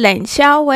[0.00, 0.72] 冷笑话。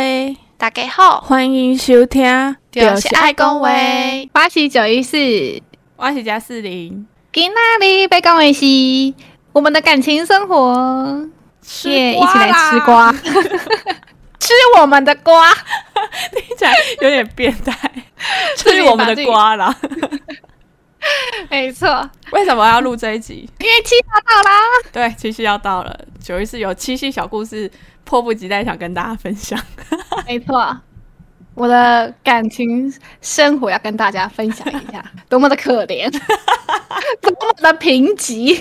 [0.59, 3.71] 大家好，欢迎收听，就是爱讲话。
[3.71, 5.17] 我是九一四，
[5.97, 7.07] 我是加四零。
[7.33, 9.15] 今哪里被讲的是
[9.53, 11.27] 我们的感情生活，
[11.85, 13.11] 耶，yeah, 一起来吃瓜，
[14.39, 15.51] 吃我们的瓜，
[16.35, 17.91] 听起来有点变态，
[18.59, 19.75] 吃我们的瓜啦。
[21.49, 23.49] 没错，为什么要录这一集？
[23.59, 24.61] 因为七夕要到啦。
[24.93, 25.99] 对，七夕要到了。
[26.23, 27.71] 九一四有七夕小故事，
[28.05, 29.59] 迫不及待想跟大家分享。
[30.27, 30.77] 没错，
[31.55, 36.11] 我的感情生活要跟大家分享一下， 多么的可怜，
[37.21, 38.61] 多么的贫瘠。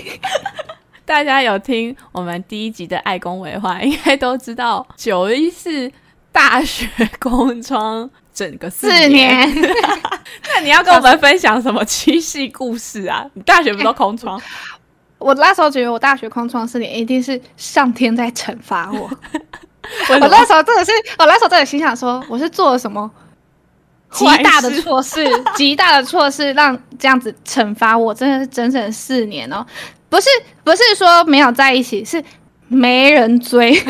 [1.04, 5.92] 大家有听我们第一集的爱公维话，应该都知道九一是
[6.32, 8.10] 大学空窗。
[8.32, 9.72] 整个四年，四年
[10.52, 13.24] 那你要跟我们分享什么七夕故事啊？
[13.34, 14.42] 你大学不都空窗？
[15.24, 19.10] 我那时候觉得我大学空窗四年一定是上天在惩罚我。
[20.10, 23.10] 我那时候真的是，我那时候真的心想说，我是做了什么
[24.10, 25.24] 极大的错事，
[25.56, 28.12] 极大的错事让这样子惩罚我？
[28.12, 29.64] 真的是整整四年哦，
[30.10, 30.28] 不是
[30.62, 32.22] 不是说没有在一起，是
[32.68, 33.72] 没人追。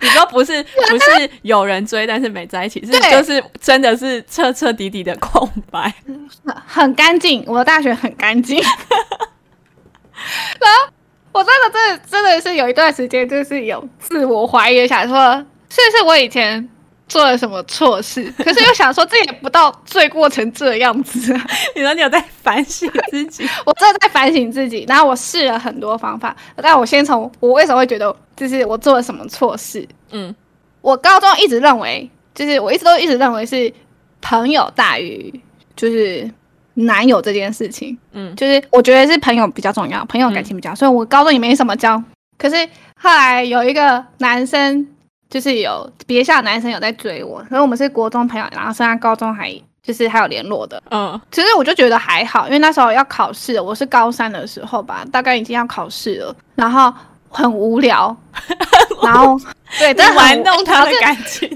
[0.00, 5.92] 你说不是不是有人追，但是没在一起，是就是真的是彻彻底底的空白，
[6.66, 7.42] 很干净。
[7.46, 10.92] 我的大学很干净， 然后
[11.32, 15.34] 我真的真的真的是有一段时间，就是有自我怀疑，想说
[15.68, 16.68] 是不是我以前。
[17.08, 18.32] 做了什么错事？
[18.38, 21.32] 可是又想说，这也不到罪过成这样子。
[21.74, 23.48] 你说你有在反省自己？
[23.64, 24.84] 我真的在反省自己。
[24.86, 29.86] 然后我试了很多方法，但我先从我为什么会觉得就是我做了什么错事？
[30.10, 30.34] 嗯，
[30.80, 33.72] 我高中一直认为，就是我一直都一直认为是
[34.20, 35.32] 朋友大于
[35.74, 36.30] 就是
[36.74, 37.96] 男友这件事情。
[38.12, 42.02] 嗯，就是我觉得是朋友比较重要，朋友感情比较，嗯、所以我高中也没什么交。
[42.36, 42.56] 可是
[43.00, 44.86] 后来有一个男生。
[45.30, 49.52] 就是有别校男生有在追我，所以我们是国中朋友，然后上高中还
[49.82, 50.82] 就是还有联络的。
[50.90, 56.92] 嗯，其实我就觉得还好，因为那时候要考试，我是高三的时候吧，大概已经要考试了，然后
[57.28, 58.16] 很无聊，
[59.02, 59.38] 然后
[59.78, 61.48] 对，在玩弄他的感情。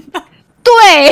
[0.63, 1.09] 对，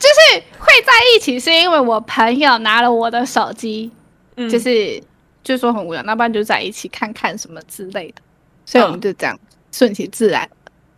[0.00, 3.90] 就是会在一起，是因为我朋友拿了我的手机，
[4.36, 5.02] 嗯、就是
[5.44, 8.21] 就说很无聊，那不然就在一起看看什么之类的。
[8.64, 9.38] 所以我们就这样
[9.70, 10.48] 顺其自然，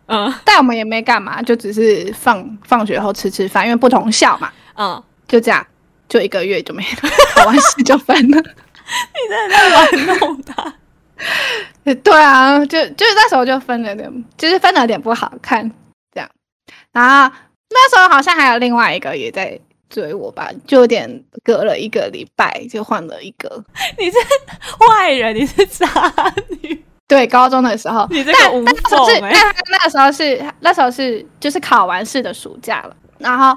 [0.07, 5.65] 嗯，但我们也没干嘛，就只是放放学后吃吃饭，因为不同校嘛，嗯，就这样，
[6.07, 8.37] 就一个月就没了，考完试就分了。
[8.85, 10.73] 你真的在玩弄他？
[12.03, 15.71] 对啊，就就是那时候就分了点，就是分了点不好看，
[16.13, 16.29] 这样。
[16.91, 17.35] 然后
[17.69, 19.59] 那时候好像还有另外一个也在
[19.89, 23.63] 追我吧，就有点隔了一个礼拜就换了一个。
[23.97, 24.17] 你是
[24.77, 25.87] 坏人，你是渣
[26.61, 26.84] 女。
[27.07, 33.55] 对，高中的时候，你这个无缝欸，但那个时候是那时候是就是考完试的暑假了，然后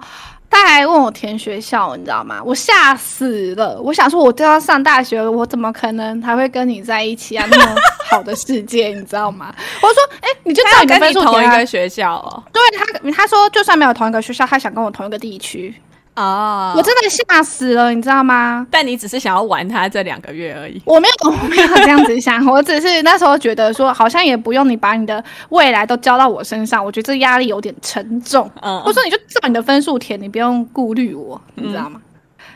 [0.50, 2.42] 他还问我填学校，你知道吗？
[2.44, 7.46] 我吓死了，我想说我都要上大学了，我怎么可能还会跟你在一起啊？
[7.50, 7.74] 那么
[8.10, 9.54] 好的世界，你知道吗？
[9.80, 12.42] 我说，哎，你就照你的分数填同一个学校哦。
[12.52, 15.74] 对他，他说就算没有同一个学校，他想跟我同一个地区。
[16.18, 18.66] 哦，我真的吓死了，你知道吗？
[18.72, 20.82] 但你只是想要玩他这两个月而已。
[20.84, 28.50] 我没有，我没有这样子想，我只是那时候觉得说，好像也不用你把你的未来都交到我身上，我觉得这压力有点沉重。
[28.62, 32.00] 嗯，我说你就照你的分数填，你不用顾虑我，你知道吗？
[32.02, 32.02] 嗯、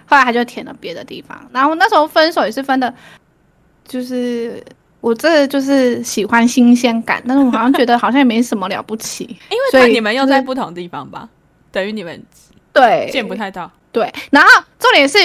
[0.06, 2.92] 后来他就填了别的地方，然后那时候分手也是分的，
[3.86, 4.60] 就是
[5.00, 11.28] 我这就是喜欢新鲜感，但是我好像觉得好像也没什么了不起， 因为所以你们又在不同地方吧，
[11.70, 12.20] 等于你们。
[12.72, 13.70] 对，见不太到。
[13.90, 15.18] 对，然后重点是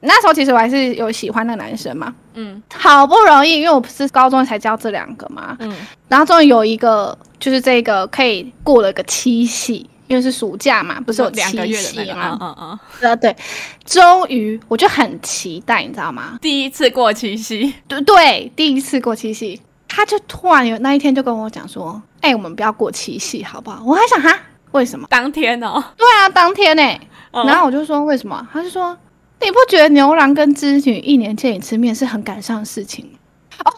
[0.00, 2.14] 那时候其实我还是有喜欢的男生嘛。
[2.34, 5.56] 嗯，好不容易，因为我不是高中才交这两个嘛。
[5.60, 5.74] 嗯，
[6.08, 12.38] 然后终于有一个，就是这个可以过了个七夕，因为是暑假嘛，不是有两个月的吗？
[12.40, 13.18] 嗯嗯嗯。
[13.18, 13.36] 对，
[13.84, 16.38] 终于我就很期待，你知道吗？
[16.40, 24.40] 第一次过七夕，对对，第一次过七夕，他就突然有那一天就跟我讲说：“哎，我们不要过七夕，好不好？”我还想哈。
[24.72, 25.06] 为什么？
[25.10, 27.00] 当天哦，对啊，当天呢、欸。
[27.32, 28.46] 嗯、然后我就说为什么？
[28.52, 28.96] 他就说
[29.40, 33.10] 你不觉得牛郎跟织女一年见一次面是很感伤的事情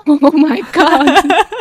[0.07, 1.09] ？Oh my god！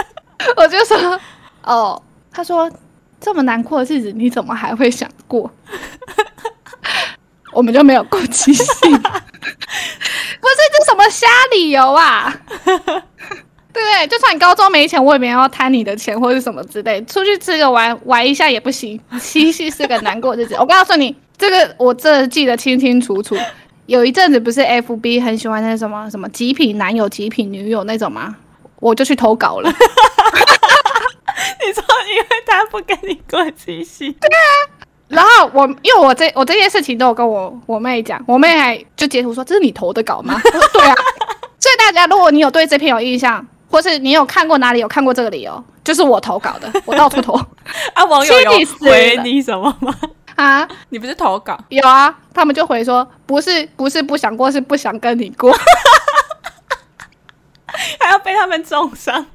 [0.58, 1.20] 我就说
[1.64, 2.02] 哦，
[2.32, 2.72] 他说
[3.20, 5.52] 这么难过的日子你怎么还会想过？
[7.52, 9.02] 我们就没有过七夕， 不是
[10.72, 12.34] 这什么瞎理由啊？
[13.80, 14.08] 对？
[14.08, 17.04] 就算你高中没钱，我也没要贪你的钱或者什么之类。
[17.06, 19.00] 出去吃个玩玩一下也不行。
[19.20, 23.36] 七夕是个难过日子， 我告诉你，这个我这记得清清楚楚。
[23.88, 28.36] 有一阵子不是 FB 很喜欢那什么什么极品男友、极品女友那种吗？
[28.80, 29.70] 我就去投稿了。
[29.70, 34.12] 你说因为他不跟你过七夕？
[34.20, 34.80] 对啊。
[35.08, 40.40] 然后我因为我这我这件事情都有跟我我妹讲，我妹还就截图说，这是你投的稿吗？
[40.44, 40.96] 我说对啊。
[41.60, 47.34] 所以大家如果你有对这篇有印象，或是你有看过哪里有看过这个理由，就是我投稿的， 我到处投。
[47.96, 49.96] 啊，网友有回你什么吗？
[50.36, 51.58] 啊，你不是投稿？
[51.70, 55.56] 有啊，他们就回说不是不是不想过，是不想跟你过。
[58.00, 59.26] 还要被他们重伤，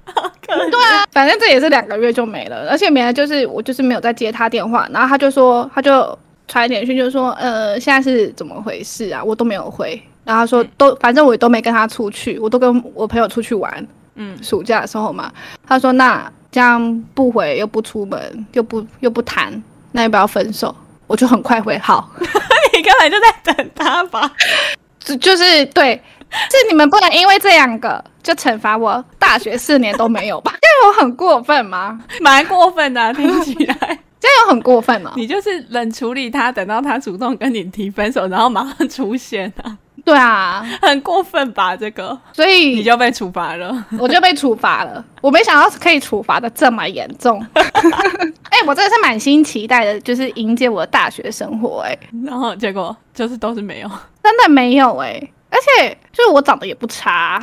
[0.42, 0.54] 对
[0.84, 6.16] 啊，反正这也是两个月就没了，而且没了就是我就是没有再接他电话，然后他就说他就
[6.46, 13.86] 传简讯就说呃现在是怎么回事啊，我都没有回，然后他说都反正我都没跟他出去，我都跟我朋友出去玩，
[14.16, 15.32] 嗯，暑假的时候嘛，
[15.66, 20.74] 他说那这样不回又不出门又不又不谈，那要不要分手？
[21.06, 24.30] 我就很快回好， 你根本就在等他吧，
[24.98, 26.02] 就就是对。
[26.28, 30.52] 是你们不能因为这两个就惩罚我大学四年都没有吧？
[30.60, 32.00] 这样有很过分吗？
[32.20, 33.76] 蛮过分的啊，听起来
[34.18, 35.12] 这样有很过分吗？
[35.14, 39.78] 你就是冷处理他，等到他主动跟你提分手，然后马上出现啊？
[40.06, 41.74] 对啊，很过分吧？
[41.76, 45.04] 这个，所以你就被处罚了，我就被处罚了。
[45.20, 47.44] 我没想到可以处罚的这么严重。
[47.54, 51.80] 哎、欸，我真的是满心期待的，就是迎接我的大学生活。
[51.80, 53.90] 哎，然后结果就是都是没有，
[54.22, 55.20] 真的没有哎。
[55.50, 57.42] 而且就是我长得也不差啊，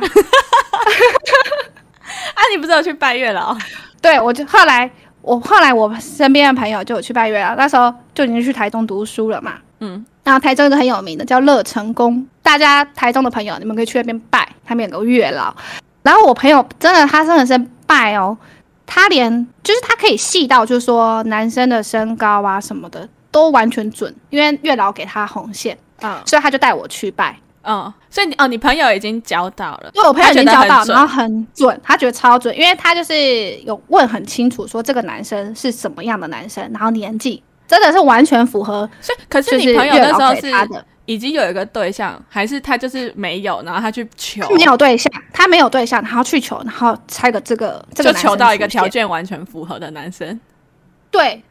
[2.34, 3.54] 啊，你不是有去拜月老？
[4.00, 4.90] 对，我就后来
[5.20, 9.54] 我后来我身边的朋友就有去拜月老，那时候就已经去台中读书了嘛。
[9.80, 15.54] 嗯，然后台中一个很有名的叫乐成宫，大家台中的朋友你们可以去那边拜，他们有个月老。
[16.02, 17.56] 然后我朋友真的他真的是
[17.86, 18.36] 拜哦，
[18.86, 27.38] 他连就是他可以细到就是说男生的身高啊什么的都完全准，因为月老给他红线啊，所以他就带我去拜。
[27.66, 38.88] 嗯，所以你哦，你朋友已经教到了，对，我朋友已经教到，然后很准，他觉得超准，因为他就是有问很清楚，说这个男生是什么样的男生，然后年纪真的是完全符合。
[39.00, 40.50] 所以，可是你朋友那时候是
[41.06, 44.48] 已经有一个对象，还是他就是没有，然后他去求？
[44.54, 50.40] 没有对象，他没有对象，然后去求，然后猜个这个这个就求到一个条件完全符合的男生。
[51.10, 51.42] 对，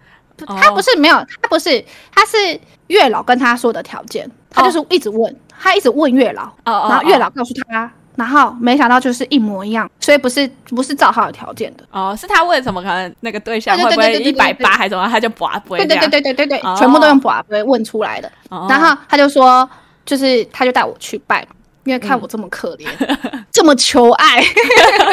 [0.47, 1.83] 他不是没有，他不是，
[2.13, 5.31] 他是月老跟他说的条件，他就是一直问。
[5.31, 6.91] 哦他一直问月老，oh, oh, oh.
[6.91, 12.81] 然后月老告诉他，然后没想到就是一模一样，所以不是不是照好的条件的哦，oh, 是他问什么？
[12.81, 15.07] 可能那个对象会不会一百八还是什么？
[15.09, 16.09] 他就拔不会这样。
[16.09, 18.31] 对对对对对对对，全部都用拔不会问出来的。
[18.49, 18.69] Oh.
[18.71, 19.67] 然后他就说，
[20.05, 21.47] 就是他就带我去拜，
[21.85, 24.43] 因为看我这么可怜，嗯、 这么求爱。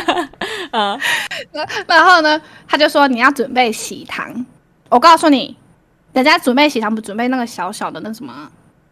[0.73, 1.00] 嗯，
[1.87, 4.44] 然后呢，他就说你要准备喜糖，
[4.91, 5.56] 我告诉你，
[6.12, 8.50] 人家准备喜糖不准备那个小小的那什么。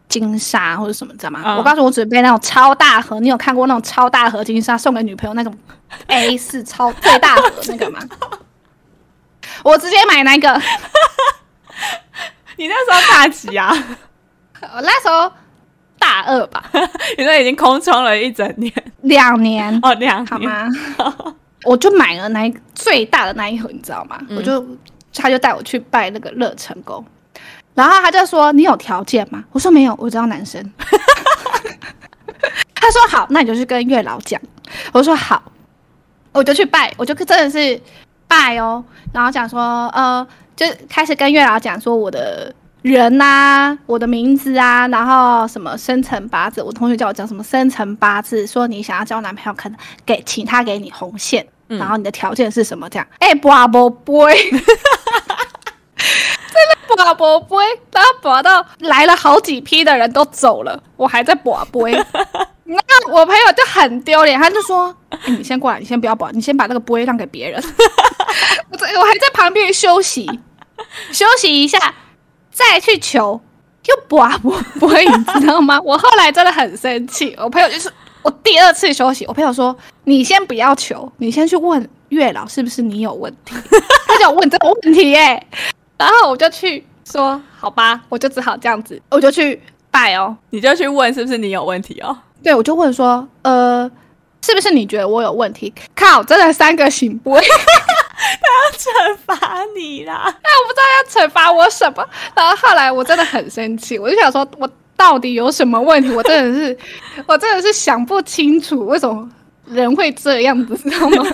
[0.09, 1.41] 金沙或者什么，知道吗？
[1.45, 5.57] 嗯、我告诉我准备那种超大盒，你有看过那种超大盒金沙送给女朋友那种
[6.07, 7.99] A 四超最大盒那个吗？
[9.63, 10.61] 我直接买那个。
[12.57, 13.71] 你那时候大几啊？
[14.75, 15.31] 我 那时候
[15.97, 16.63] 大二吧。
[17.17, 20.67] 你说已经空窗了一整年，两年哦，两年好吗？
[21.63, 24.17] 我就买了那最大的那一盒，你知道吗？
[24.29, 24.65] 嗯、我就
[25.13, 27.03] 他就带我去拜那个乐成宫。
[27.79, 30.61] 然后他就说：“你有条件吗？”我说：“没有，我知道男生。
[32.75, 34.39] ”他说：“好，那你就去跟月老讲。”
[34.91, 35.41] 我说：“好。”
[36.33, 37.81] 我就去拜，我就真的是
[38.27, 38.83] 拜哦。
[39.13, 46.61] 然后讲说：“呃，就开始跟月老讲说我的人呐、啊，我的名字啊，然后什么生辰八字。
[46.61, 52.89] 我同学叫我讲什么生辰八字，说你想要交男朋友，可能给请他给你红线，嗯、然后你的条件是什么？
[52.91, 53.07] 这样。
[53.19, 54.25] 哎，不啊不不。
[56.99, 57.55] 真的博杯，
[57.93, 61.93] 然后博到来了好几批的人都走了，我还在博杯。
[62.65, 64.93] 那我朋友就很丢脸，他就说：“、
[65.25, 67.63] 你先过来，你先不要博，你先把那个杯让给别人。
[68.69, 70.29] 我在”我还在旁边休息，
[71.13, 71.79] 休息一下
[72.51, 73.39] 再去求，
[73.85, 75.79] 又博博杯，你知道吗？
[75.79, 77.33] 我后来真的很生气。
[77.39, 77.89] 我朋友就是
[78.23, 83.55] 我第二次休息，我朋友说：“你先不要求，你先去问月老是不是你有问题。”
[84.05, 85.47] 他就问这个问题耶、
[85.97, 90.35] 然后我就去说，好吧，我就只好这样子，我就去拜哦。
[90.49, 92.15] 你就去问是不是你有问题哦？
[92.43, 93.89] 对，我就问说，呃，
[94.41, 95.73] 是不是你觉得我有问题？
[95.95, 97.35] 靠，真的三个行不？
[97.39, 100.23] 他要惩罚你啦！
[100.25, 102.05] 哎我不知道要惩罚我什么。
[102.35, 106.11] 然后后来我真的很生气，我就想说，我到底有什么问题？
[106.13, 106.77] 我真的是，
[107.25, 109.27] 我真的是想不清楚为什么
[109.65, 111.25] 人会这样子，知道吗？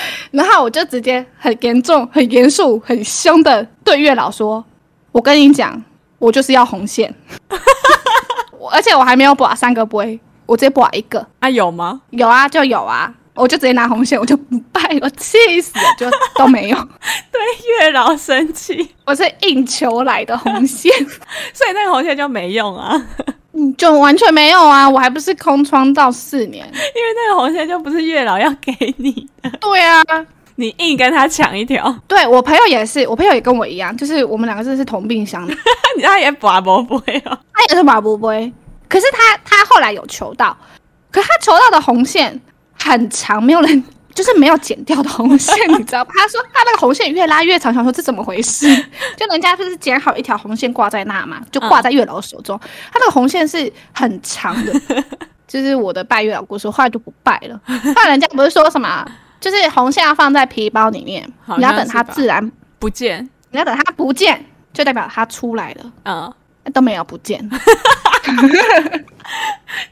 [0.30, 4.64] 然后我就直接很严重、很严肃、很凶的对月老说
[5.12, 5.82] ：“我跟你讲，
[6.18, 7.14] 我就是要红线。
[8.70, 11.26] 而且我还没有拔三个杯，我直接拔一个。
[11.40, 12.00] 啊，有吗？
[12.10, 13.14] 有啊，就有啊。
[13.34, 16.76] 我就直接拿红线，我就不拜我，气死了，就都没有。
[17.30, 17.40] 对
[17.80, 20.92] 月老生气，我是硬求来的红线，
[21.54, 23.00] 所以那个红线就没用啊。
[23.58, 29.50] 嗯，就完全没有啊，我还不是空窗到四年，因为那个红线就不是月老要给你的。
[29.60, 30.02] 对啊，
[30.54, 31.94] 你硬跟他抢一条。
[32.06, 35.56] 对，我朋友也是，我朋友也跟我一样，就是我们两个真的是同病相怜。
[36.02, 38.52] 他也拔不杯哦，他也是拔不杯，
[38.88, 40.56] 可是他他后来有求到，
[41.10, 42.40] 可是他求到的红线。
[42.80, 43.84] 很长，没有人
[44.18, 46.10] 就是没有剪掉的红线，你知道吗？
[46.12, 48.66] 他说他那个红线越拉越长，想说这怎么回事？
[49.16, 52.58] 就人家就是剪好一条红线挂在那嘛，就挂在月老手中。
[52.64, 54.72] 嗯、他那个红线是很长的，
[55.46, 57.60] 就是我的拜月老故事，后来就不拜了。
[57.64, 59.08] 后来人家不是说什么，
[59.38, 61.24] 就是红线要放在皮包里面，
[61.56, 65.92] 你要等它自然不见，你要等它不见，就代表它出来了。
[66.06, 66.34] 嗯，
[66.72, 67.48] 都没有不见。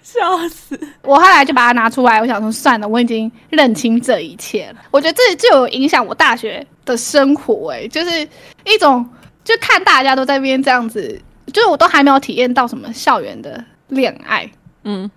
[0.02, 0.78] 笑死！
[1.02, 4.76] 我后来就把它拿出来，我想说算了，我已经认清这一切了。
[4.90, 8.26] 我觉得这就有影响我大学的生活，欸，哎，就是
[8.64, 9.06] 一种
[9.44, 11.20] 就看大家都在那边这样子，
[11.52, 14.50] 就是我都还没有体验到什么校园的恋爱，
[14.84, 15.10] 嗯，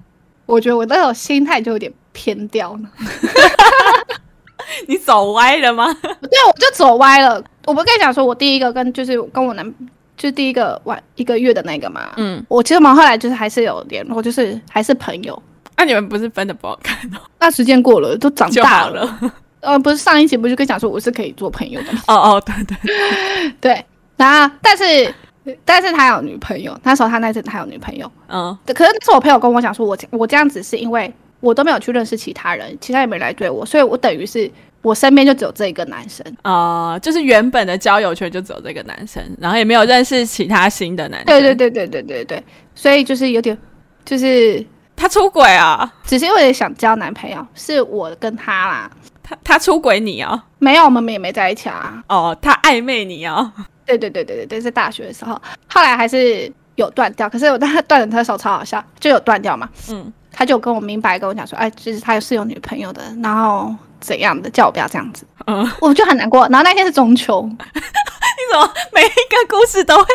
[0.45, 2.79] 我觉得我那种心态就有点偏掉了。
[4.87, 5.93] 你走歪了吗？
[6.03, 7.41] 对，我就走歪了。
[7.65, 9.73] 我不跟你讲说，我第一个跟就是跟我男。
[10.19, 15.41] 就第一个晚一个月的那个嘛，嗯，我其实我们后来就是还是有联络，就是还是朋友。
[15.77, 17.19] 那、啊、你们不是分的不好看哦？
[17.39, 19.33] 那时间过了，都长大了。
[19.61, 22.01] 呃，不是上一期不是跟讲说我是可以做朋友的吗？
[22.09, 23.85] 哦哦，对对对， 对。
[24.17, 25.15] 然后，但是
[25.63, 28.57] 但是他有女朋友，那时候他那阵他有女朋友，嗯。
[28.65, 31.09] 可是那是我朋友跟我讲说，我我这样子是因为
[31.39, 34.51] 我都没有去认识其他人，其他也没来追我，所以我等于是。
[34.81, 41.25] 我身边就只有这一个男生啊、呃，就是原本的交友圈就只有这个男生，然后也没有认识其他新的男生。
[41.25, 42.43] 对对对对对对对，
[42.73, 43.57] 所以就是有点，
[44.05, 48.91] 就是他出轨啊，只是因为想交男朋友，是我跟他啦。
[49.21, 50.45] 他他出轨你啊？
[50.59, 52.01] 没有，我们也没在一起啊。
[52.07, 53.53] 哦，他暧昧你啊？
[53.85, 55.33] 对对对对对对，是大学的时候，
[55.67, 57.29] 后来还是有断掉。
[57.29, 59.67] 可是我当时断的他手超好笑，就有断掉嘛。
[59.89, 63.75] 嗯，他就跟我明白跟我讲说，哎，其实他是有女朋友的，然后。
[63.99, 65.25] 怎样的叫我不要这样子？
[65.47, 66.47] 嗯，我就很难过。
[66.49, 70.05] 然后那天是中秋， 你怎么每一个故事都会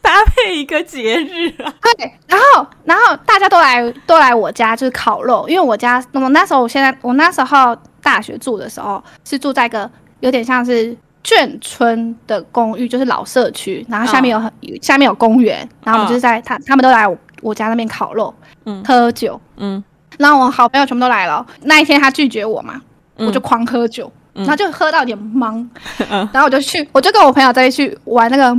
[0.00, 1.72] 搭配一个节日啊？
[1.96, 18.32] 对，然后然后大家都来都来我家就是烤肉，因为我家那么那时候我现在我那时候大学住的时候是住在一个有点像是眷村的公寓，就是老社区，然后下面有很、嗯、下面有公园，然后我们就是在他他们都来我，我家那边烤肉，
[18.66, 19.82] 嗯，喝酒，嗯，
[20.18, 21.44] 然后我好朋友全部都来了。
[21.62, 22.80] 那一天他拒绝我嘛？
[23.16, 25.66] 我就狂喝酒，嗯、然后就喝到有点懵，
[26.10, 28.56] 嗯、然后我就去，我就跟我朋友在一起玩那个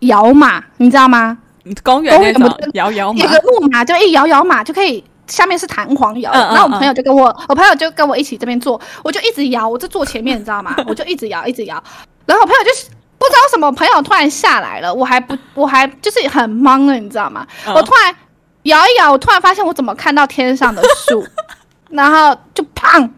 [0.00, 1.36] 摇马，你知道吗？
[1.82, 6.30] 公园那种摇摇马，有个木马就一摇摇马就可以，下面是弹簧摇。
[6.32, 10.74] 嗯、然后我朋友就跟我，嗯、我朋友就跟我一起这边坐，我就一直摇，我就坐前面，你知道吗？
[10.86, 11.82] 我就一直摇，一直摇。
[12.24, 12.86] 然后我朋友就是
[13.18, 17.46] 不知道什么，朋友突然下来了，我还不，我还就是很懵了，你知道吗？
[17.66, 18.16] 嗯、我突然
[18.62, 21.22] 摇一摇，我突然发现我怎么看到天上的树，
[21.90, 23.08] 然后就砰。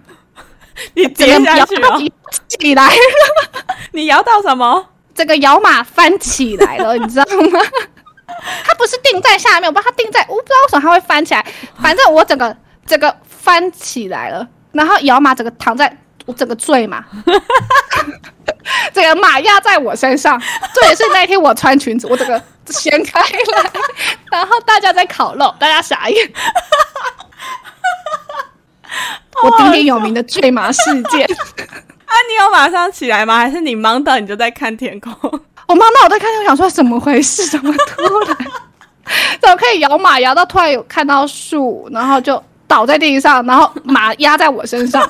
[0.94, 1.98] 你跌下去了，
[2.48, 2.92] 起来了，
[3.92, 4.88] 你摇到什么？
[5.14, 7.60] 这个摇马翻起来了， 你知道吗？
[8.64, 11.44] 它不是定在下面，我不知道它定在，我不知道为什么它会翻起来。
[11.80, 17.04] 反正我整个整个翻起来了，然后摇马整个躺在我整个坠嘛，
[18.94, 20.40] 这个马压在我身上。
[20.74, 23.70] 这也是那天我穿裙子，我整个掀开来，
[24.30, 26.32] 然后大家在烤肉，大家傻眼。
[29.42, 31.24] 我鼎鼎有名的坠马事件
[32.06, 32.12] 啊！
[32.28, 33.38] 你有马上起来吗？
[33.38, 35.12] 还是你忙到你就在看天空？
[35.66, 37.46] 我忙到我在看天空，我想说怎么回事？
[37.48, 38.36] 怎么突然？
[39.40, 45.08] 怎么可以摇马摇到突然有看到树，然后就倒在地上，然后马压在我身上，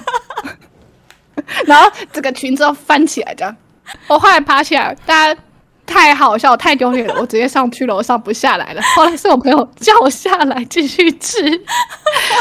[1.66, 3.54] 然后这个裙子都翻起来这样。
[4.06, 5.40] 我后来爬起来，大家。
[5.86, 7.14] 太好笑，太丢脸了！
[7.20, 8.82] 我直接上去楼上不下来了。
[8.96, 11.40] 后来是我朋友叫我下来继续吃。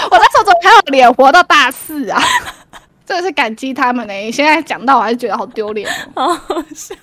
[0.09, 2.21] 我那时候怎么还有脸活到大四啊？
[3.05, 4.31] 真的是感激他们呢、欸。
[4.31, 6.95] 现在讲到我还是觉得好丢脸，好好笑，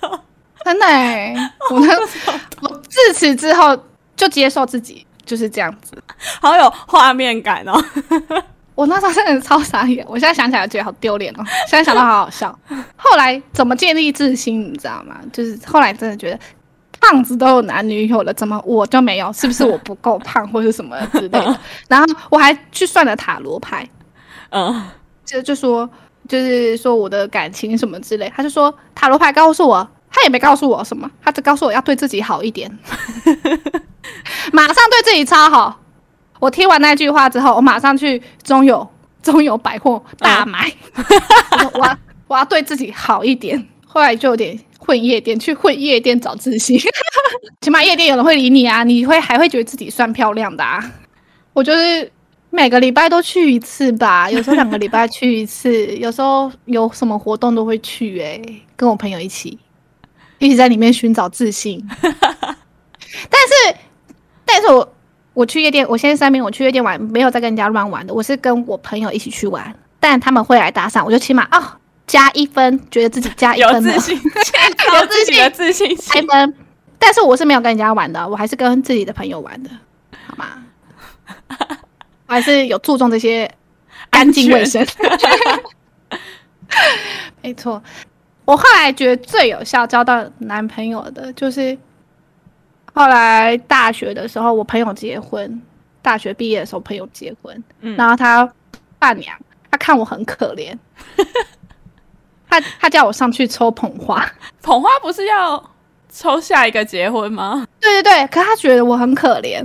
[0.65, 1.35] 真的、欸。
[1.69, 1.93] 我那
[2.67, 3.77] 我自此之后
[4.15, 6.01] 就接受自己就是这样子，
[6.41, 7.83] 好有画面感哦。
[8.79, 11.43] 我那时候真的超傻眼，我现在想起来觉得好丢脸哦。
[11.67, 12.57] 现在想到好好笑。
[12.95, 15.17] 后来怎么建立自信，你知道吗？
[15.33, 16.39] 就是后来真的觉得，
[17.01, 19.33] 胖子都有男女友了，怎么我就没有？
[19.33, 21.59] 是不是我不够胖，或是什么之类的？
[21.89, 23.85] 然后我还去算了塔罗牌，
[24.51, 24.81] 嗯，
[25.25, 25.89] 就就说
[26.29, 32.71] 就是说我的感情什么之类，他就说塔罗牌告诉我，他也没告诉我什么，他只告诉我要对自己好一点，
[34.53, 35.77] 马上对自己超好。
[36.39, 38.87] 我听完那句话之后，我马上去中友
[39.21, 40.71] 中友百货大买。
[40.95, 43.67] 嗯、 我要我要对自己好一点。
[43.85, 46.79] 后来就有点混夜店，去混夜店找自信。
[47.61, 50.79] 起码夜店有人会理你啊，你会还会觉得自己算漂亮的啊。
[51.53, 52.09] 我就是
[52.51, 58.41] 每个礼拜都去一次吧，有时候两个礼拜去一次，有时候有什么活动都会去、欸。
[58.45, 59.57] 诶，跟我朋友一起，
[60.37, 61.83] 一起在里面寻找自信。
[61.99, 63.75] 但是，
[64.45, 64.93] 但是我
[65.33, 71.63] 我去夜店，我现在声明，我去夜店玩没有在跟人家乱玩的，我是跟我朋友一起去玩，但他们会来搭讪，我就起码哦
[72.07, 76.55] 加一分，觉得自己加一分了， 有自信，有自信的自信加一分。
[76.97, 79.69] 但是我是没有跟人家玩的，我还是跟自己的朋友玩的，
[80.27, 80.45] 好吗？
[82.27, 83.49] 我还是有注重这些
[84.09, 84.85] 干净卫生。
[87.41, 87.81] 没错，
[88.45, 91.77] 我后来觉得最有效交到男朋友的就是。
[92.93, 95.61] 后来大学的时候，我朋友结婚。
[96.01, 98.49] 大学毕业的时候，朋友结婚，嗯、然后他
[98.97, 99.37] 伴娘，
[99.69, 100.73] 他看我很可怜，
[102.49, 104.25] 他他叫我上去抽捧花。
[104.61, 105.61] 捧花不是要
[106.09, 107.67] 抽下一个结婚吗？
[107.81, 109.61] 对对对，可他觉得我很可怜，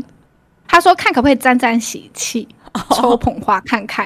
[0.66, 2.48] 他说看可不可以沾沾喜气，
[2.90, 4.04] 抽捧花看看。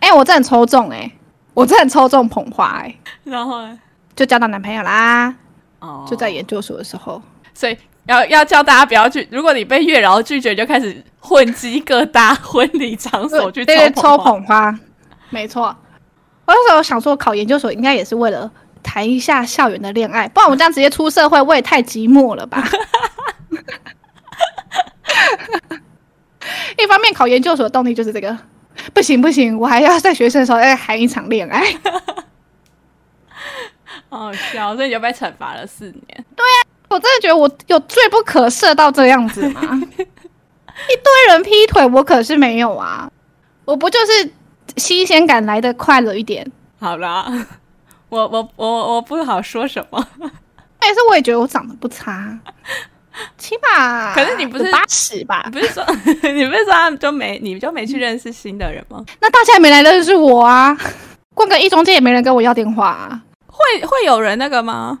[0.00, 1.12] 哎、我真的抽中哎、欸，
[1.52, 3.78] 我真的抽中捧花哎、欸，然后呢
[4.16, 5.32] 就交到男朋友啦。
[5.80, 7.20] 哦，就在研究所的时候，
[7.52, 7.76] 所以。
[8.06, 14.02] 要要叫大家不要去，如果你被月老拒绝，就开始混迹各大婚礼场所去抽捧花。
[14.02, 14.78] 抽捧花，
[15.30, 15.76] 没错。
[16.44, 18.48] 我那时候想说，考研究所应该也是为了
[18.82, 22.62] 谈一下校园的恋爱，不然我这样直接出社会，我也太寂寞了吧。
[26.78, 28.38] 一方面考研究所的动力就是这个，
[28.94, 31.64] 不行不行，我还要在学生的时候再谈一场恋爱。
[34.08, 36.24] 好好笑，所以你就被惩罚了四年。
[36.36, 36.65] 对呀、啊。
[36.88, 39.60] 我真的觉得我有罪不可赦到这样子吗？
[39.96, 43.10] 一堆人劈腿，我可是没有啊！
[43.64, 44.30] 我不就是
[44.76, 46.48] 新鲜感来的快了一点？
[46.78, 47.26] 好啦，
[48.08, 50.06] 我我我我不好说什么，
[50.78, 52.38] 但是我也觉得我长得不差，
[53.38, 55.42] 起码可是你不是八十吧？
[55.52, 55.84] 你不是说
[56.30, 59.02] 你不是说他们就没你就没去认识新的人吗？
[59.20, 60.76] 那大家也没来认识我啊！
[61.34, 63.22] 逛个一中街也没人跟我要电话啊！
[63.48, 65.00] 会会有人那个吗？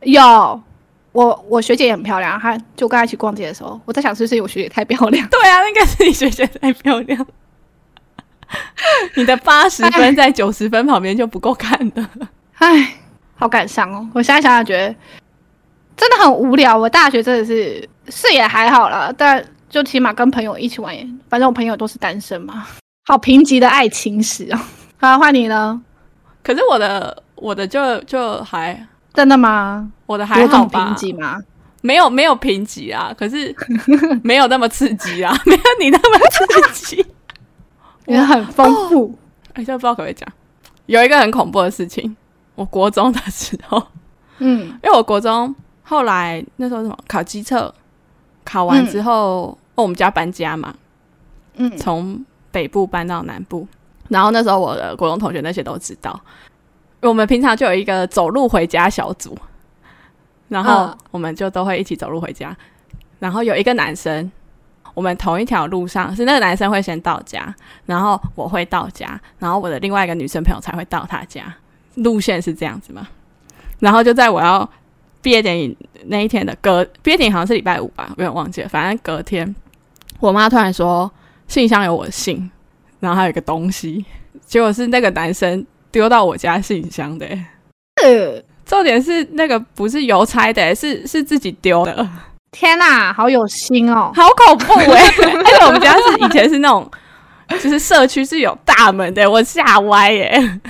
[0.00, 0.60] 有。
[1.12, 5.26] 我我学姐也很漂亮，她就跟她一起逛街的时候，我在想是不是我学姐太漂亮？
[5.30, 7.26] 对啊，应该是你学姐太漂亮。
[9.14, 12.06] 你的八十分在九十分旁边就不够看的，
[12.58, 12.94] 唉，
[13.34, 14.06] 好感伤哦！
[14.14, 14.94] 我现在想想觉得
[15.96, 16.76] 真的很无聊。
[16.76, 20.94] 我大学真的是是也还好啦，但就起码跟朋友一起玩，
[21.30, 22.66] 反正我朋友都是单身嘛。
[23.06, 24.60] 好贫瘠的爱情史哦。
[24.98, 25.80] 好，换你了。
[26.42, 28.86] 可是我的我的就就还。
[29.14, 29.90] 真的吗？
[30.06, 30.94] 我的还好吧？
[30.96, 31.38] 贫瘠吗？
[31.80, 33.54] 没有没有评级啊，可是
[34.22, 37.06] 没有那么刺激啊， 没有你那么刺激，
[38.06, 39.18] 也很丰富。
[39.54, 40.28] 哎、哦，这不知道可不可以讲？
[40.86, 42.16] 有一个很恐怖的事情，
[42.54, 43.82] 我国中的时候，
[44.38, 47.72] 嗯，因为我国中后来那时候什么考基测，
[48.44, 50.74] 考完之后，嗯哦、我们家搬家嘛，
[51.56, 53.66] 嗯，从北部搬到南部，
[54.08, 56.20] 然后那时候我的国中同学那些都知道。
[57.08, 59.36] 我们平常就有一个走路回家小组，
[60.48, 62.56] 然后我们就都会一起走路回家。
[63.18, 64.30] 然后有一个男生，
[64.94, 67.52] 我们同一条路上，是那个男生会先到家，
[67.86, 71.52] 然后我会到家，然后我的另外一个女生朋友才会到他家。
[71.96, 73.08] 路线是这样子嘛？
[73.80, 74.68] 然后就在我要
[75.20, 78.68] 毕业典礼那一天的隔毕业典礼好像是礼拜五吧，我有点忘记了。
[78.68, 79.54] 反正隔天，
[80.20, 81.10] 我妈突然说
[81.48, 82.48] 信箱有我的信，
[83.00, 84.04] 然后还有一个东西，
[84.46, 85.66] 结果是那个男生。
[85.92, 87.26] 丢到我家信箱的，
[88.02, 92.08] 呃，重点是那个不是邮差的，是是自己丢的。
[92.50, 95.06] 天哪，好有心哦，好恐怖哎！
[95.06, 96.90] 而且我们家是以前是那种，
[97.48, 100.60] 就是社区是有大门的，我吓歪耶，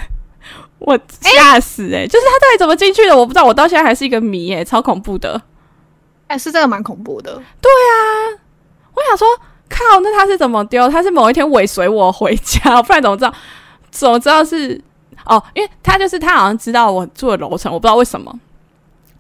[0.79, 2.07] 我吓死哎！
[2.07, 3.17] 就是他到底怎么进去的？
[3.17, 5.41] 我不知道，我到现在还是一个谜耶，超恐怖的。
[6.29, 7.35] 哎，是这个蛮恐怖的。
[7.61, 8.39] 对啊，
[8.95, 9.27] 我想说，
[9.69, 10.89] 靠，那他是怎么丢？
[10.89, 13.35] 他是某一天尾随我回家，不然怎么知道？
[13.91, 14.81] 怎么知道是？
[15.25, 18.33] 哦，因为他就是他好像知道我住的楼层，我不知道为什么，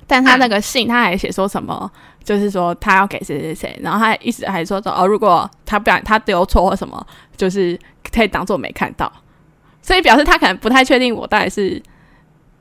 [0.06, 1.90] 但他那个信他还写说什么，
[2.22, 7.78] 就是说他要给谁谁谁，然后他一直还说说哦，如果他不然他丢错或什么，就是
[8.12, 9.10] 可以当做没看到，
[9.80, 11.82] 所以表示他可能不太确定我到底是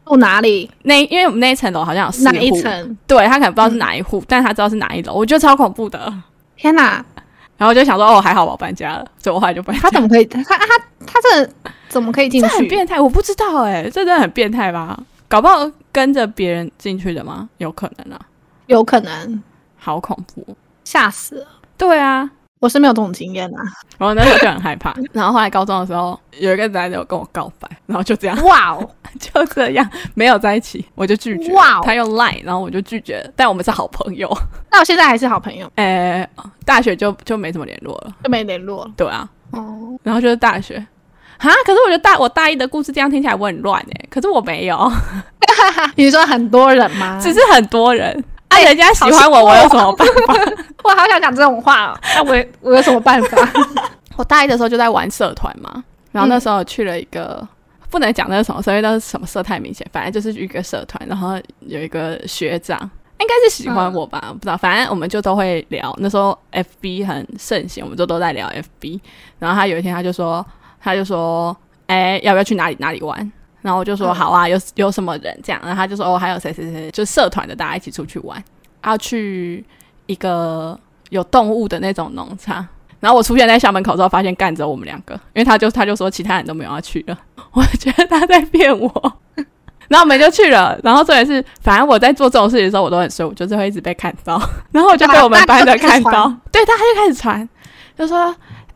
[0.05, 0.69] 住哪里。
[0.83, 2.97] 那因为我们那一层楼好像有四户，哪一层？
[3.07, 6.13] 对，他可能不知道是哪一户，嗯，但他知道是哪一楼，我觉得超恐怖的。
[6.55, 7.03] 天哪！
[7.61, 9.83] 然后就想说哦，还好我搬家了，所以我后来就搬家。
[9.83, 10.25] 他怎么可以？
[10.25, 10.57] 他他
[11.05, 11.47] 他这
[11.89, 12.49] 怎么可以进去？
[12.49, 14.99] 这很变态，我不知道哎、欸，这真的很变态吧？
[15.27, 17.47] 搞不好跟着别人进去的吗？
[17.59, 18.19] 有可能啊，
[18.65, 19.43] 有可能。
[19.77, 21.47] 好恐怖，吓死了。
[21.77, 22.27] 对啊，
[22.59, 23.61] 我是没有这种经验啊。
[23.99, 24.95] 然后那时候就很害怕。
[25.13, 31.51] 然后后来高中的时候，有一个男的有跟我告白，然后就这样，哇哦， 就这样没有在一起，我就拒绝。
[31.53, 33.31] 哇，他用 Line，然后我就拒绝了。
[33.35, 34.29] 但我们是好朋友，
[34.71, 35.71] 那我现在还是好朋友。
[35.75, 36.27] 呃，
[36.65, 38.91] 大学就就没怎么联络了，就没联络了。
[38.95, 40.75] 对啊，哦，然后就是大学。
[41.37, 41.49] 啊！
[41.65, 44.91] 可是我觉得大我大一的故事这样听起来我很乱哎，可是我没有。
[45.95, 47.19] 你说很多人吗？
[47.19, 50.35] 只是很多人，啊，人家喜欢我，我有什么办法？
[50.83, 51.97] 我好想讲这种话哦。
[52.15, 53.37] 那我我有什么办法？
[54.17, 57.47] 我大一的时候就在玩社团嘛，然后那时候去了一个
[57.91, 62.79] 不能讲那是什么，所以那是什么社太明显，反正就是一个社团，然后有一个学长，
[63.19, 65.95] 应该是喜欢我吧，不知道，反正我们就都会聊。
[65.99, 68.49] 那时候 FB 很盛行，我们就都在聊
[68.81, 68.99] FB。
[69.37, 70.43] 然后他有一天他就说。
[70.83, 73.15] 他就说：“哎、欸，要不要去哪里哪里玩？”
[73.61, 78.43] 然后我就说：“好啊，有有什么人这样？”然后他就说：“哦，还有谁谁谁，就社团的，大家一起出去玩，
[78.83, 79.63] 要去
[80.07, 80.75] 一个
[81.11, 82.67] 有动物的那种农场。”
[83.01, 87.17] 然后我出现在校门口之后，发现干着我们两个，因为他就他就说其他人都没有要去了，
[87.51, 89.13] 我觉得他在骗我。
[89.89, 90.79] 然后我们就去了。
[90.81, 94.41] 然后重点是，反正我在做这种事情的时候，我都很衰，我就是会一直被看到。
[94.71, 97.49] 然后我就被我们班的看到，对，他他就开始传，
[97.97, 98.33] 就说。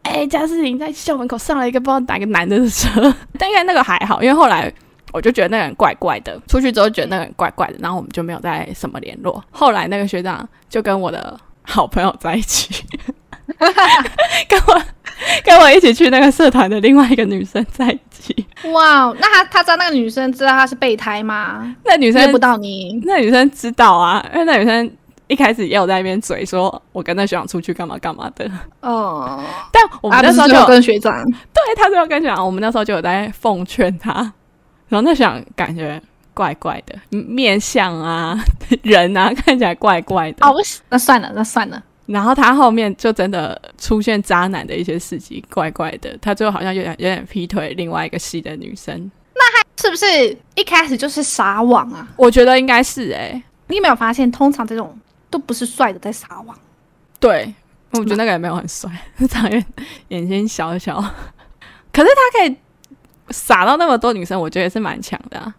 [0.07, 4.71] 哎，嘉世玲在校门口上了一个不知道哪个男的的车，但应该那个还好，因为后来
[5.11, 9.43] 我就觉得那个人怪怪的，出去之后觉得那个人怪怪的，然后我们就没有再什么联络。
[9.49, 12.85] 后来那个学长就跟我的好朋友在一起，
[14.49, 14.81] 跟我
[15.43, 18.45] 跟我一起去那个社团的另外一个女生在一起。
[18.71, 21.75] 哇，那他他知道那个女生知道他是备胎吗？
[21.83, 24.91] 那女生约不到你，那女生知道啊，因为那女生。
[25.27, 28.47] 一开始也有在那边嘴说，我跟那学长出去干嘛干嘛的。
[28.81, 31.11] 哦，但我们那时候就、啊、跟学长，
[31.51, 34.13] 对，他就跟学长，我们那时候就有在奉劝他。
[34.87, 35.99] 然后那学长感觉
[36.31, 38.37] 怪怪的，面相啊，
[38.83, 40.45] 人啊，看起来怪怪的。
[40.45, 40.53] 哦，
[40.89, 41.81] 那算了，那算了。
[42.05, 46.17] 然后他后面就真的出现渣男的一些事情，怪怪的。
[46.21, 49.11] 他最后好像有点有点劈腿另外一个系的女生。
[49.33, 50.05] 那他是不是
[50.55, 52.07] 一开始就是撒网啊？
[52.15, 53.43] 我觉得应该是哎、欸。
[53.67, 54.97] 你有没有发现，通常这种。
[55.27, 56.57] 都不是帅的在撒网，
[57.19, 57.53] 对，
[57.91, 58.89] 我觉得那个也没有很帅，
[59.27, 59.65] 长眼
[60.07, 60.95] 眼睛小小，
[61.91, 62.55] 可是他可以
[63.31, 65.53] 撒到那么多女生，我觉得也是蛮强的啊。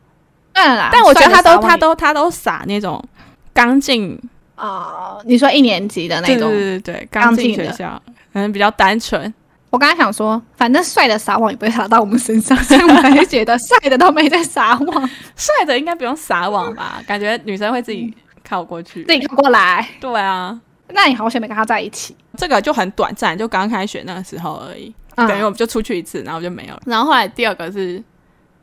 [0.54, 3.04] 嗯，但我觉得他都他都他都撒那种
[3.52, 4.18] 刚进
[4.57, 9.33] 啊，你说一年级的那种，对对对，刚进学校，可能比较单纯。
[9.71, 17.01] 我刚才想说，反正帅的撒网也不会撒到我们身上， 所以我还是觉得帅的都没在撒网，帅的应该不用撒网吧？
[17.07, 18.12] 感觉女生会自己。
[18.49, 19.85] 靠过去，自己靠过来。
[19.99, 20.57] 对啊，
[20.90, 22.16] 那你好险没跟他在一起。
[22.37, 24.95] 这个就很短暂，就刚开学那个时候而已。
[25.16, 26.83] 嗯、等于我们就出去一次，然后就没有了。
[26.87, 28.01] 然后后来第二个是，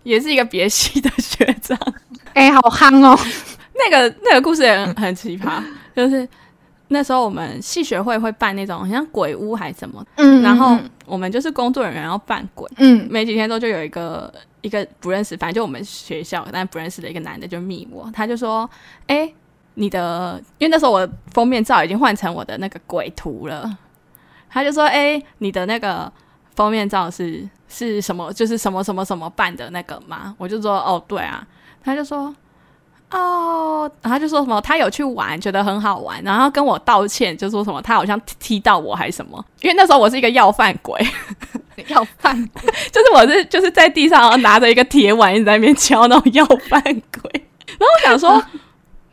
[0.04, 1.78] 也是一个别系的学长。
[2.34, 3.14] 哎、欸，好憨哦！
[3.76, 5.62] 那个那个故事也很，很奇葩，
[5.96, 6.28] 就是
[6.90, 18.70] 那时候我们系学会会办那种好像鬼屋还是什么，嗯，然后我们就是工作人员要扮鬼，嗯，没几天之后就有一个一个不认识，反正就我们学校但不认识的一个男的就密我，他就说，
[19.08, 19.36] 哎、欸。
[19.76, 23.76] 你的，因为那时候我的封面照已经换成我的那个鬼图了，
[24.48, 26.14] 他就说：“哎、欸，你的那个
[26.56, 28.32] 封面照是是什么？
[28.34, 31.44] 就是什么什么什么办的那个吗？”我就说：“哦，对啊。”
[31.84, 32.32] 他就说
[33.20, 41.00] ：“哦。”然后他就说什么他有去玩，觉得很好玩，然后跟我道歉，就说什么他好像踢到我还是什么，因为那时候我是一个要饭鬼，
[41.88, 47.32] 要饭鬼 就是我是就是在地上拿着一个铁碗一直在那边敲那种要饭鬼，
[47.78, 48.44] 然后我想说。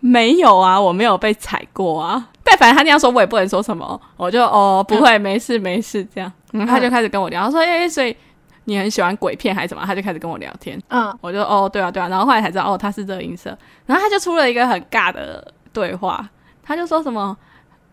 [0.02, 2.26] 没有啊，我没有被踩过啊。
[2.42, 4.00] 但反正他那样说，我也不能说什么。
[4.16, 6.32] 我就哦，不会，没事，没事，这样。
[6.52, 8.16] 然后，他就开始跟我聊，他说：“哎，所以
[8.64, 10.80] 你很喜欢鬼片还是什么？”他就开始跟我聊天。
[10.88, 12.08] 嗯，我就哦，对啊，对啊。
[12.08, 13.56] 然后后来才知道，哦，他是这个音色。
[13.86, 16.28] 然后他就出了一个很尬的对话，
[16.62, 17.36] 他就说什么：“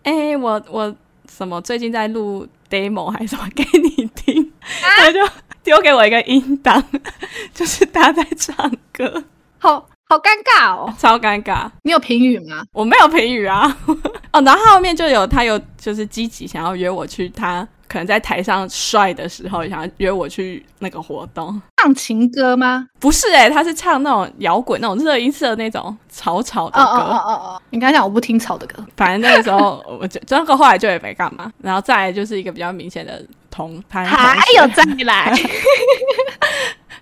[0.03, 0.95] 哎，我我
[1.30, 4.51] 什么最近在录 demo 还是什么给你听？”
[4.97, 5.19] 他就
[5.63, 6.84] 丢给我一个音档，
[7.53, 9.23] 就是他在唱歌。
[9.58, 9.88] 好。
[10.10, 11.69] 好尴尬哦，超尴尬。
[11.84, 12.63] 你有评语吗？
[12.71, 13.77] 我没有评语啊。
[14.32, 21.62] 哦，然后后面就有他有就是积极想要约我去，他可能在台上帅的时候想要约我去那个活动。
[21.78, 22.88] 唱情歌吗？
[23.00, 26.82] 不是哎、欸，他是唱那种摇滚那种热音色的那种吵吵的歌。
[26.82, 28.84] 哦哦哦哦，你刚才讲我不听吵的歌。
[28.95, 31.52] 反正那个时候我就这个后来就也没干嘛。
[31.62, 35.34] 然后再来就是一个比较明显的同班同学，还有再来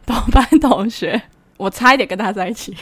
[0.06, 1.22] 同班同学。
[1.58, 2.76] 我差一点跟他在一起，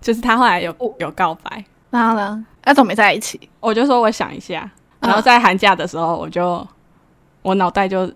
[0.00, 3.50] 就是他后来有有告白，然后呢，那怎么没在一起？
[3.58, 4.70] 我就说我想一下，
[5.00, 6.64] 然后在寒假的时候，我就
[7.46, 8.10] 我脑袋就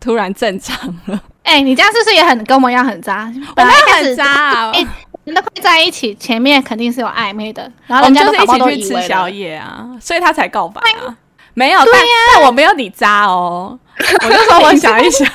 [0.00, 1.20] 突然正常了。
[1.44, 3.32] 哎、欸，你这样是不是也很跟我一样很渣？
[3.56, 4.70] 我没有很渣啊！
[4.74, 4.86] 哎、欸，
[5.24, 11.16] 你们会在一起，前面肯定是有暧昧的，然后人家都一起去吃宵夜啊，所以他才告白啊。
[11.54, 12.02] 没有，但
[12.34, 13.78] 但我没有你渣哦。
[14.24, 15.28] 我就说我想一想，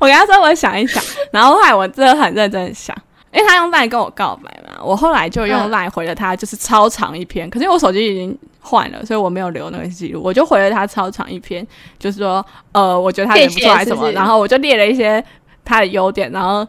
[0.00, 2.96] 我跟他说我想一想，然后后来我真的很认真的想，
[3.32, 7.48] 因为他用赖跟我告白嘛，我后来就用赖回了他，就是超长一篇。
[7.50, 11.66] 可是我手机已经换了，所以我没有留那个记录，我就回了他超长一篇，
[11.98, 15.24] 就是说呃，我觉得他也不错还是什么，然后我就列了一些
[15.64, 16.66] 他的优点，然后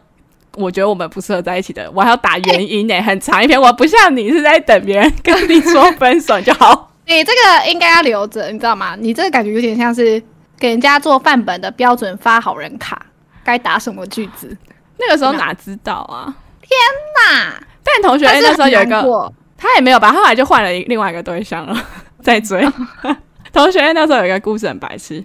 [0.56, 3.60] 我觉得我们不适合在一起的，我还要打原因呢，很长一篇。
[3.60, 6.90] 我不像你是在等别人跟你说分手就好。
[7.06, 8.96] 你这个应该要留着，你知道吗？
[8.98, 10.22] 你这个感觉有点像是
[10.58, 13.04] 给人家做范本的标准发好人卡，
[13.44, 14.56] 该打什么句子？
[14.98, 16.32] 那个时候哪知道啊？
[16.60, 16.70] 天
[17.16, 17.60] 哪！
[17.82, 20.12] 但同学那时候有一个，他也没有吧？
[20.12, 21.80] 后来就换了另外一个对象了，
[22.20, 22.68] 在追。
[23.52, 25.24] 同学那时候有一个故事很白痴，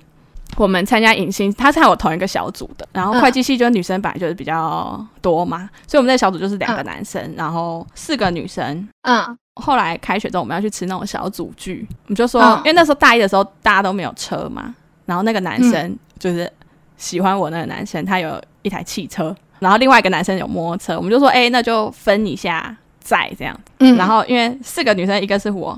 [0.57, 8.87] 我们参加迎新，他是和我同一个小组的，然后会计系就是女生本来就是比较多嘛，所以我们那小组就是两个男生，嗯、然后四个女生。
[9.01, 9.37] 嗯。
[9.59, 14.75] 后来开学之后，我们要去吃那种小组聚，我们就说，因为那时候大一的时候大家都没有车嘛，
[15.07, 16.47] 然后那个男生就是
[16.95, 23.57] 喜欢我那个男生，他有一台汽车，然后另外一个男生有摩托车，我们就说，哎，那就分一下载这样。
[23.79, 25.69] 嗯，然后因为四个女生，一个是我，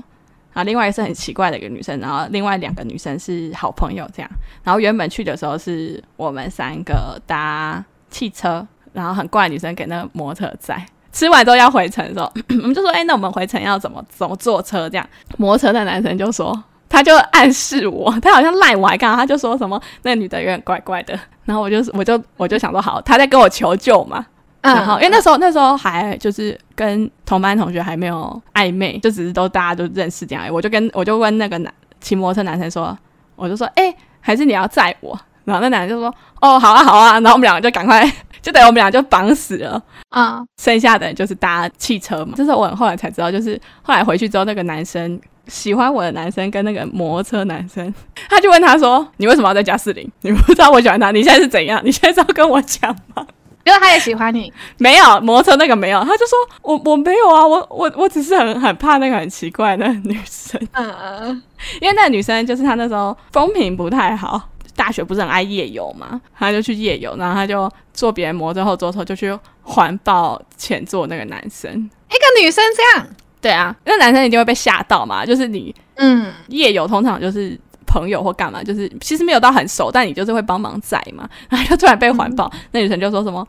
[0.52, 4.30] 然后另外一个是很奇怪的一个女生，然后另外两个女生是好朋友这样。
[4.64, 10.84] 然后原本去的时候是我们三个搭汽车，然后很怪的女生给那个摩托车载。
[11.12, 16.56] 吃完之后要回程的时候， 我们就说：“哎、欸，那我们回程要怎么怎么坐车？”这样，摩托车的男生就说
[16.88, 19.16] ：“他就暗示我， 他好像赖我还干嘛？
[19.16, 24.24] 他就说什么那个女的有点怪怪的。”然后我就我就我就想说：“好，他在跟我求救嘛。”
[24.62, 30.46] 然后因为那时候那时候还就是跟同班同学还没有暧昧，就只是都大家都认识这样。
[30.52, 32.96] 我就跟我就问那个男骑摩托车男生说
[33.36, 38.10] ：“我就说，哎、欸，还是你要载我？”然后那男的就说：“哦，好啊，好啊。”然后我们两个就赶快。
[38.40, 40.42] 就等于我们俩就绑死了啊！
[40.56, 42.32] 剩下的就是搭汽车嘛。
[42.34, 47.92] 这是我后来才知道，就是后来回去之后，那个男生喜欢我的男生跟那个摩托车男生，
[48.30, 50.10] 他就问他说：“你为什么要在加四零？
[50.22, 51.10] 你不知道我喜欢他？
[51.10, 51.82] 你现在是怎样？
[51.84, 53.26] 你现在是要跟我讲吗？”
[53.64, 61.42] 因为他也喜欢你，没有摩托车那个没有，他就说：“我我没有啊，我我我只是很很怕那个很奇怪的女生。”嗯嗯，
[61.80, 64.48] 因为那个女生就是她那时候风评不太好。
[64.76, 71.70] 大学不是很爱夜游嘛，她就去夜游，然后她就坐别人摩托后座后就去环抱前座那个男生。
[71.70, 73.06] 一个女生这样，
[73.42, 75.26] 对啊，那男生一定会被吓到嘛。
[75.26, 77.58] 就是你，嗯，夜游通常就是
[77.90, 81.28] 朋友或干嘛，就是其实没有到很熟，但你就是会帮忙载嘛。
[81.50, 83.46] 然后就突然被环抱，嗯、那女生就说什么：“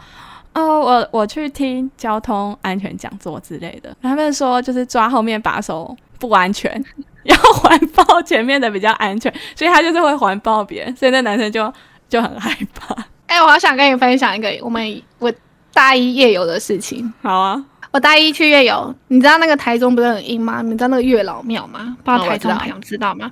[0.55, 6.83] 哦，我我去听交通安全讲座之类的。”他们说就是抓后面把手不安全。
[7.23, 11.71] 要环抱前面的比较安全，所以他就是会环抱别人，所以那男生就
[12.09, 12.95] 就很害怕。
[13.27, 15.31] 哎、欸，我好想跟你分享一个我们我
[15.71, 17.13] 大一夜游的事情。
[17.21, 20.63] 好啊，我大一去夜游，你知道那个台中不是很阴吗？
[20.63, 21.95] 你知道那个月老庙吗？
[22.03, 23.31] 不知道台中朋友知道吗？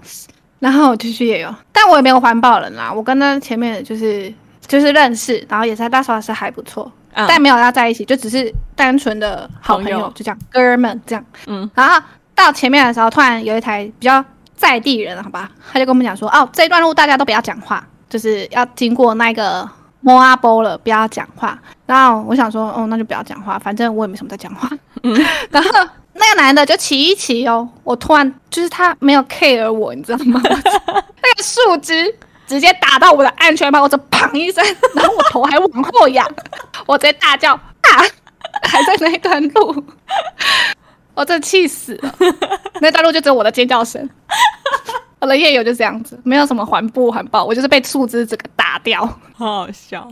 [0.60, 2.92] 然后我就去夜游，但我也没有环保人啦。
[2.94, 4.34] 我跟他前面就是
[4.68, 11.26] 就是认识，然后也是大说是还不错，嗯、但没有要在一起，就只是单纯的好朋友，朋友就这样哥们这样。
[11.48, 12.02] 嗯，然后。
[12.36, 14.24] 到前面的时候，突然有一台比较
[14.56, 19.70] 在地人，好吧，他就跟我们讲说：“哦，这一段路大家都不要讲话，就是要经过那个
[20.00, 24.70] 摩阿波了，不要讲话。”然后我想说：“哦，那就不要讲话，反正我也没什么在讲话。
[25.04, 25.14] 嗯”
[25.52, 25.70] 然后
[26.20, 30.42] 那个男的就骑一骑哦，我突然就是他没有 care 我，你知道吗？
[30.46, 32.14] 那个树枝
[32.46, 36.28] 直接打到我的安全帽，我就砰一声， 然后我头还往后仰，
[36.86, 37.90] 我直接大叫：“啊！”
[38.64, 39.84] 还在那一段路。
[41.14, 42.16] 我真的气死了，
[42.82, 44.10] 那段路就只有我的尖叫声。
[45.20, 49.06] 我的夜游就这样子，没有什么环不环抱，我就是被树枝这个打掉，
[49.36, 50.08] 好好笑。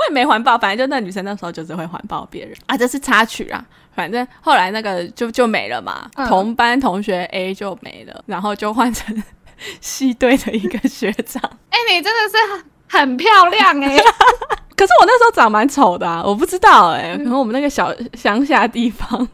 [0.00, 3.62] 我也没环抱，反正就那女生那时候就是会环抱别人啊，这是插曲啊。
[3.92, 9.22] 反正后来那个就就没了嘛，嗯、同班同学 A 就没了，然后就换成
[9.82, 11.42] 系队的一个学长。
[11.68, 14.02] 哎、欸，你真的是很漂亮哎、欸。
[14.74, 19.28] 可是我那时候长蛮丑的啊，我不知道哎、欸，可能我们那个小乡下地方，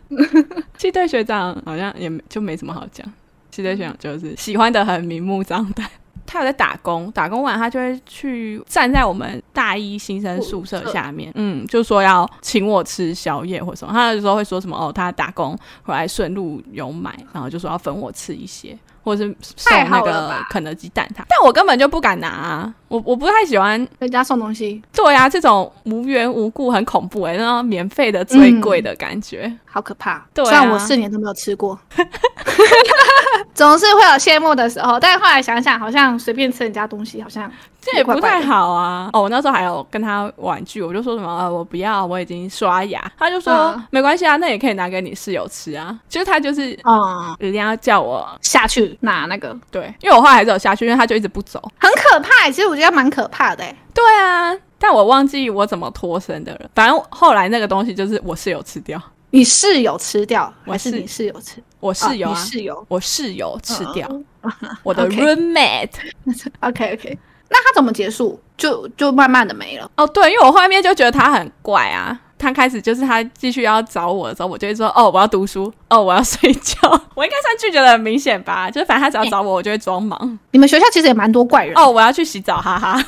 [0.77, 3.07] 系队学长好像也就没什么好讲，
[3.53, 5.89] 系队学长就是喜欢的很明目张胆。
[6.27, 10.83] 他有在打工，打工完他就会去站在我们大一新生宿舍。
[10.93, 18.77] 下面，嗯，就说要请我吃宵夜或什么，他有时候会说什么哦，他打工回来顺路有买，然后就说要分我吃一些。
[19.07, 22.75] 或者是送那个肯德基蛋挞，但我根本就不敢拿啊！
[22.89, 24.83] 我我不太喜欢人家送东西。
[24.93, 30.27] 对呀、啊，这种无缘无故很恐怖哎、欸，那种免费的最贵的感觉、嗯，好可怕。
[30.35, 31.79] 对、啊，虽然我四年都没有吃过，
[33.55, 34.99] 总是会有羡慕的时候。
[34.99, 37.49] 但是后来想想，好像随便吃人家东西，好像
[37.87, 39.09] 这也不太好啊。
[39.13, 43.01] 哦，我那时候还有跟他玩具，我就说什么、呃、我不要，我已经刷牙。
[43.17, 45.97] 他就说、嗯、没关系啊，那也可以拿给你室友吃啊。
[46.09, 49.57] 其实他就是啊，一定要叫我下去拿那个。
[49.71, 52.51] 对，因为我后来还是有下去，因为他就一直不走，很可怕。
[52.51, 53.65] 其实我觉得蛮可怕的。
[53.95, 56.69] 对啊，但我忘记我怎么脱身的了。
[56.75, 59.01] 反正后来那个东西就是我室友吃掉。
[59.31, 61.63] 你室友吃掉，还是你室友吃？
[61.81, 64.09] 我室友、啊，你室友，我室友吃掉。
[64.09, 65.91] Uh, 我的 roommate。
[66.61, 68.41] OK OK，那他怎么结束？
[68.57, 69.85] 就就慢慢的没了。
[69.97, 72.19] 哦，oh, 对，因为我后面就觉得他很怪啊。
[72.39, 75.73] 他开始就是他继续要找我的时候，我就会说：“哦，我要读书。
[75.89, 76.77] 哦，我要睡觉。
[77.17, 78.71] ”我应该算拒绝的很明显吧？
[78.71, 80.39] 就是反正他只要找我，我就会装忙。
[80.51, 81.75] 你们学校其实也蛮多怪人。
[81.77, 83.03] 哦，我要去洗澡，哈哈。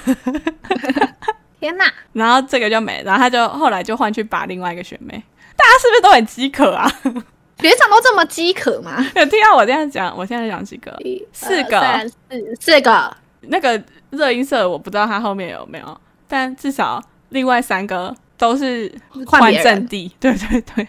[1.61, 1.85] 天哪！
[2.15, 5.23] 然后这个就没，然后他就后来就换去把另外一个学妹。
[5.57, 6.91] 大家是不是都很饥渴啊？
[7.61, 9.05] 学长都这么饥渴吗？
[9.15, 10.17] 有听到我这样讲？
[10.17, 10.91] 我现在讲几个？
[11.01, 12.17] 一四个，三四
[12.61, 13.15] 四个。
[13.43, 18.93] 那个热音社我不知道他后面有没有，但至少另外三个都是
[19.27, 20.11] 换阵地。
[20.19, 20.89] 对对对，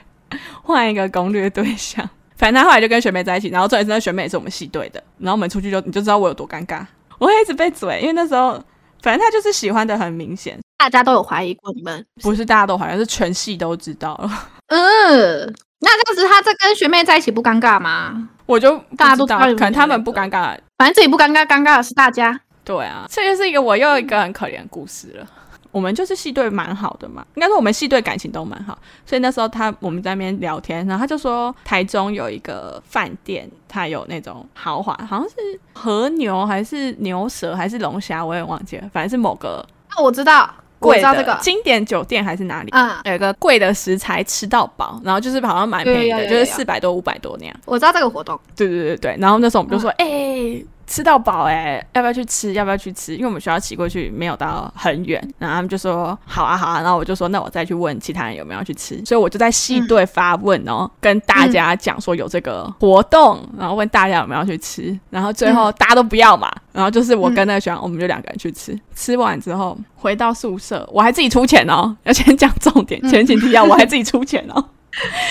[0.63, 2.07] 换一个攻略对象。
[2.37, 5.03] 反正他后来就跟学妹在一起，然后重点是那学妹也是我们系队的。
[5.17, 6.85] 然后我们出去就你就知道我有多尴尬，
[7.17, 8.53] 我会一直被嘴，因为那时候
[9.01, 10.57] 反正他就是喜欢的很明显。
[10.77, 12.05] 大家都有怀疑过你们？
[12.21, 14.31] 不是大家都怀疑，是全系都知道了。
[14.67, 18.29] 嗯，那这样子他在跟学妹在一起不尴尬吗？
[18.45, 22.39] 我就大家都知道，可能他们不尴尬，反正自己不尴尬，尴尬的是大家。
[22.69, 25.25] 对啊，这就是一个我又一个很可怜的故事了。
[25.71, 35.35] 我们就是系队蛮好的嘛，应该说我们系队感情都蛮好，所以那时候他我们在那边聊天，然后他就说台中有一个饭店，他有那种豪华，好像是
[35.73, 39.65] 和牛还是牛舌还是龙虾，我也忘记了，反正是某个。
[39.95, 40.47] 那我知道。
[40.79, 42.69] 贵的这个经典酒店还是哪里？
[42.71, 47.53] 嗯，有一个贵的食材吃到饱，然后就是好像蛮便宜的，就是四百多五百多那样。
[47.65, 48.39] 我知道这个活动。
[48.55, 50.55] 对对对对，然后那时候我们就说，哎、嗯。
[50.55, 52.51] 欸吃到饱哎、欸，要不要去吃？
[52.53, 53.13] 要不要去吃？
[53.13, 74.65] 因为我们学校骑过去没有到很远，然后他们就说好啊好啊，然后我就说那我再去问其他人有没有去吃，所以我就在系队发问哦，嗯、跟大家讲说有这个活动，然后问大家有没有去吃，然后最后大家都不要嘛，然后就是我跟那个学长，我们就两个人去吃，吃完之后回到宿舍，我还自己出钱哦，要先讲重点，前情提要，我还自己出钱哦。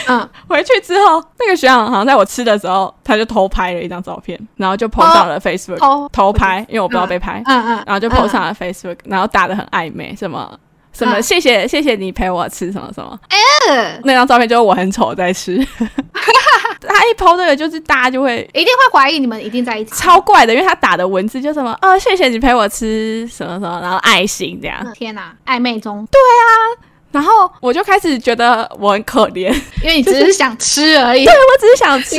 [0.09, 10.59] 嗯， 回去之后，那个学长好像在我吃的时候，他就偷拍了一张照片，然后就 po 上了 Facebook，偷偷拍，因为我不知道被拍，嗯嗯，然后就 po 上了 Facebook，然后打的很暧昧，什么
[10.93, 26.88] 什么谢谢谢谢你陪我吃什么什么，哎，那张照片就是我很丑在吃， 他一 po 这个就是大家就会一定会怀疑你们一定在一起，超怪的，因为他打的文字就什么啊谢谢你陪我吃什么什么，然后爱心这样，天哪，暧昧中，对啊。
[27.11, 29.51] 然后我就开始觉得我很可怜，
[29.83, 31.25] 因为你只是想吃而已。
[31.25, 32.17] 对，我只是想吃，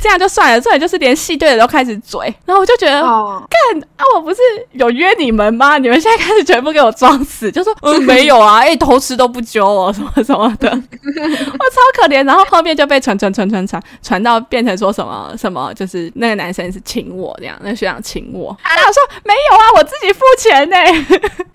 [0.00, 0.60] 这样就算了。
[0.60, 4.04] 这里就是连戏队的都开始嘴，然后我就觉得，干啊！
[4.14, 4.38] 我不是
[4.72, 5.78] 有约你们吗？
[5.78, 12.24] 你们现在开始全部给我装死，就说嗯 没有啊，哎偷吃都不揪我什么什么的， 我超可怜。
[12.24, 18.56] 然后后面就被传传传传传传到变成说什么什么，就是那个男生是请我这样，那个学长请我。
[18.62, 20.76] 他说没有啊，我自己付钱呢。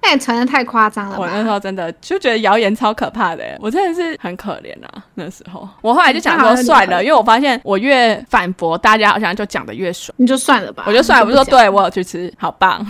[0.01, 1.17] 那你传的太夸张了。
[1.17, 2.64] 我那时候真的就觉得谣言。
[2.73, 5.03] 超可怕的，我真的是很可怜啊！
[5.15, 10.15] 那时候我后来就想说算了，因为我发现我越反驳，大家好像就讲的越爽。
[10.17, 11.25] 你就算了吧，我就算了。
[11.25, 12.85] 我就说对，我有去吃，好棒，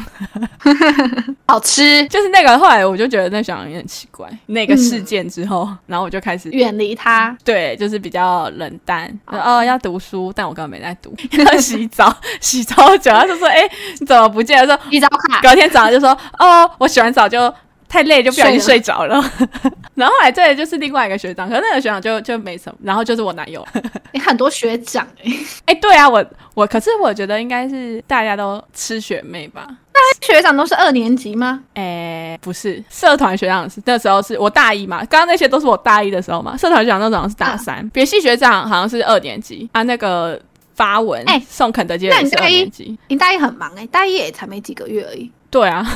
[1.47, 2.05] 好吃。
[2.07, 4.29] 就是那个后来我就觉得那小孩有点奇怪。
[4.47, 7.35] 那个事件之后，然后我就开始远离他。
[7.43, 9.11] 对，就是比较冷淡。
[9.25, 11.15] 哦，要读书，但我根本没在读。
[11.37, 13.61] 要洗澡，洗澡久，他就说：“哎，
[13.99, 15.41] 你怎么不见了？”说洗澡卡。
[15.41, 17.53] 隔天早上就说：“哦，我洗完澡就。”
[17.95, 19.15] 太累就不小心睡着了，
[19.95, 23.65] 然后后来这里就是另外一个学长，可是那个学长就就没什么，然后就是我男友。
[24.11, 25.31] 你很多学长哎、欸，
[25.71, 29.65] 哎、欸、对啊，我我可是我觉得应该是大家都吃学妹吧？
[29.93, 31.61] 那学长都是二年级吗？
[31.75, 40.37] 哎、欸，不是，社团学长是那时候是我大一嘛，刚刚那些都是我大一的时候嘛，社团学长那种是大三，别系、啊、学长好像是二年级啊，那个
[40.75, 45.31] 发文哎、欸、送肯德基的是二年级，你大一很忙哎、欸，大一也才没几个月而已。
[45.49, 45.87] 对啊。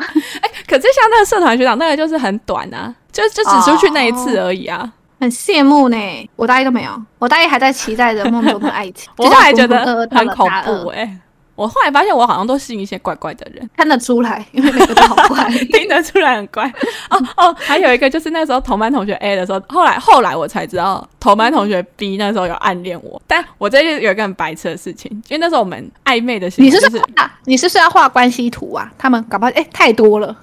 [0.40, 5.96] 哎、欸，可是像那个社团学长，那个就是很短啊，就就只出去那一次而已啊，哦、很羡慕呢。
[6.36, 11.18] 我大一都没有，我大一还在期待着梦中的爱情， 我后来觉得很恐怖哎、欸。
[11.60, 16.66] 我后来发现，我好像都信一些怪怪的人，看得出来，因为每个都好怪， 听得出来很怪。
[17.10, 27.02] 哦哦，还有一个就是那时候同班同学 A 的时候，后来后来我才知道同班同学 B 那时候有暗恋我，但我这就有一个很白痴的事情，因为那时候我们暧昧的时候，你是是
[27.44, 28.90] 你是不是要画关系图啊？
[28.96, 30.34] 他们搞不好哎太多了，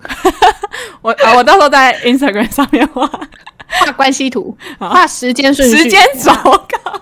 [1.01, 6.31] 我啊我到时候在 Instagram 上面画画关系图，画时间顺序，时间轴。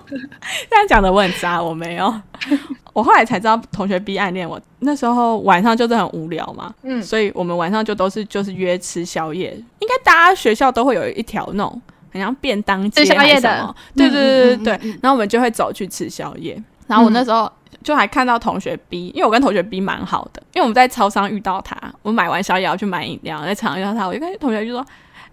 [0.70, 2.13] 这样讲的我很渣，我没有。
[2.95, 4.57] 我后来才知道同学 B 暗恋我。
[4.79, 9.51] 那时候晚上就是很无聊嘛，嗯，所以我们晚上就都是就是约吃宵夜。
[9.79, 11.81] 应该大家学校都会有一条那种
[12.13, 14.91] 很像便当街宵夜的，对对对对对。
[15.01, 16.57] 然后我们就会走去吃宵夜。
[16.87, 17.51] 然后我那时候
[17.83, 24.85] 就还看到同学 B，因为我跟同学 B 蛮好的，因为我们在超商遇到他，我买完宵夜要去买饮料，在场上遇到他，我就跟同学就说。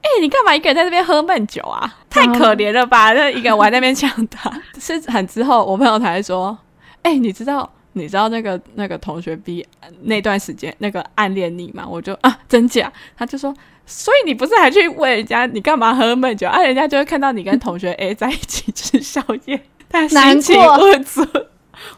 [0.05, 1.95] 哎、欸，你干嘛一个人在这边喝闷酒啊？
[2.11, 3.13] 太可怜了吧！
[3.13, 6.59] 那一个人我还在那边抢他，是很之后我朋友才说，
[7.03, 9.67] 哎、欸，你知道你知道那个那个同学 B
[10.03, 11.87] 那段时间那个暗恋你吗？
[11.89, 12.93] 我就啊，真假？
[13.17, 13.55] 他就说，
[13.87, 16.49] 所以你不是还去问人家你干嘛喝闷酒？
[16.49, 21.27] 啊，人家就会看到你跟同学 A 在一起吃宵夜，他心情不足。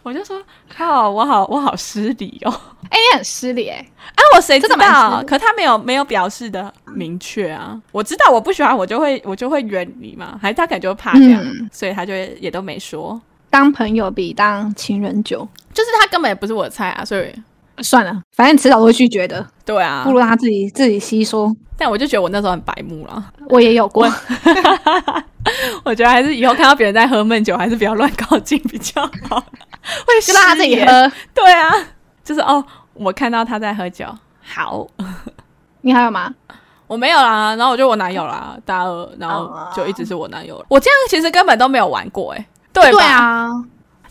[0.02, 0.40] 我就说
[0.74, 2.60] 靠，我好我好失礼哦！
[2.88, 3.84] 哎、欸，你很失礼哎！
[4.14, 5.22] 啊，我谁知道？
[5.26, 7.78] 可他没有没有表示的明确啊。
[7.92, 10.38] 我知道我不喜欢，我就会我就会远离嘛。
[10.40, 13.20] 还是他可能就会怕这样，嗯、所以他就也都没说。
[13.54, 17.32] 当朋友比当情人久，就是他根本也不是我的菜啊，所以
[17.80, 19.46] 算了，反正迟早都会拒绝的。
[19.64, 21.54] 对啊，不如他自己自己吸收。
[21.78, 23.32] 但我就觉得我那时候很白目了。
[23.50, 24.12] 我也有过。
[25.84, 29.38] 我觉得还是以后看到别人在喝闷酒，还是不要乱靠近比较好。
[30.04, 31.12] 会就让他自己喝。
[31.32, 31.70] 对啊，
[32.24, 34.04] 就是哦，我看到他在喝酒。
[34.42, 34.84] 好，
[35.82, 36.34] 你还有吗？
[36.88, 40.66] 我没有啦，然后我就我男友啦，大二，然后就一直是我男友了。
[40.68, 43.48] 我这样其实根本都没有玩过，哎，对对啊。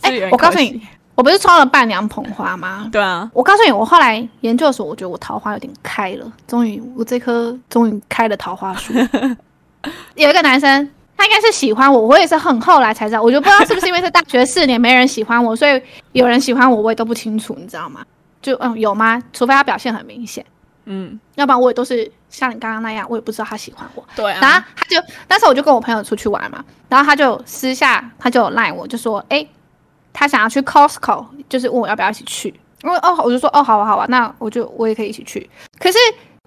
[0.00, 0.80] 哎，我告诉你，
[1.14, 2.88] 我不是抽了伴娘捧花吗？
[2.90, 3.30] 对啊。
[3.32, 8.92] 我告诉你，我后来研究所，我觉得我桃花有点开了，终于，我这棵终于开了桃花树。
[10.16, 10.90] 有一个男生。
[11.16, 18.04] 他应该是喜欢我，我也是很后来才知道，我就不知道是不是因为是大学四年没人喜欢我，所以有人喜欢我，我也都不清楚，你知道吗？
[18.42, 19.22] 就嗯，有吗？
[19.32, 20.44] 除非他表现很明显，
[20.84, 24.04] 嗯，要不然我也都是像你刚刚那样，我也不知道他喜欢我。
[24.14, 24.38] 对啊。
[24.40, 24.96] 然后他就，
[25.28, 29.46] 那时候我就跟我朋友出去玩嘛，然后他就私下他就赖我，就说，哎，
[30.12, 32.54] 他想要去 Costco，就是问我要不要一起去。
[32.82, 35.48] 因为哦，我就说哦，好啊，好啊，那我就我也可以一起去。
[35.78, 35.98] 可是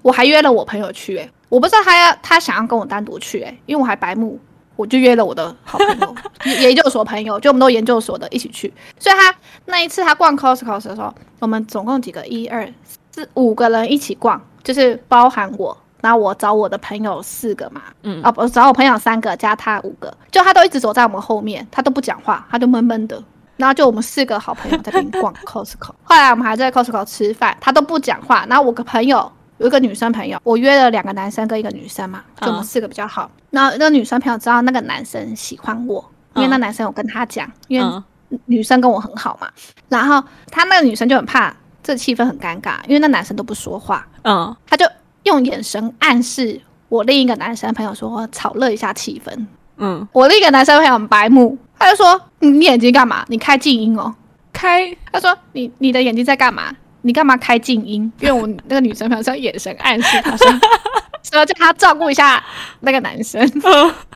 [0.02, 4.40] 我还约了我朋友去，哎，我不知道他要他想要跟我单独去，哎，因为我还白目。
[4.76, 6.16] 我就约了我的好朋友，
[6.62, 8.72] 研究所朋友，就我们都研究所的一起去。
[9.00, 9.36] 所以他
[9.66, 12.72] 那一次他逛 Costco 的时候，我们总共几个，一二
[13.18, 23.20] 四五个人一起逛，就是包含我，然后我找我的朋友四个嘛，嗯，哦不，找我朋友三个加他五个，就他都一直走在我们后面，他都不讲话，他就闷闷的。
[23.55, 28.45] 然后就我们四个好朋友在那边逛 Costco，后来我们还在 Costco 吃饭，他都不讲话。
[28.47, 29.32] 然后我个朋友。
[29.57, 33.28] 有一个女生朋友，我约了两个男生跟一个女生嘛，就我们四个比较好。
[33.49, 38.03] 那个女生朋友知道那个男生喜欢我，因为那男生有跟他讲，因为
[38.45, 39.49] 女生跟我很好嘛。
[39.89, 41.51] 然后他那个女生就很怕
[41.88, 44.86] 这气氛很尴尬，因为那男生都不说话，嗯，他就
[45.24, 46.60] 用眼神暗示
[46.90, 49.46] 我另一个男生朋友说炒热一下气氛。
[49.78, 53.24] 嗯，我另一个男生朋友很白目，他就说你眼睛干嘛？
[53.30, 54.14] 你开静音哦，
[54.52, 54.94] 开。
[55.14, 56.76] 他说你你的眼睛在干嘛？
[57.04, 58.12] 你干嘛开静音？
[58.20, 60.46] 因为我那个女生朋友是眼神暗示他说，
[61.24, 62.44] 说叫他照顾一下
[62.82, 63.50] 那个男生。